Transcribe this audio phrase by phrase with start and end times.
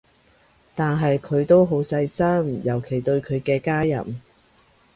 [0.73, 4.19] 但係佢都好細心，尤其對佢嘅家人